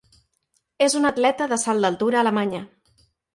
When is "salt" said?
1.65-1.85